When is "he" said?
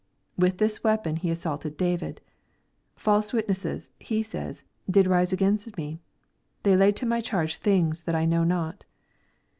1.17-1.29, 3.99-4.23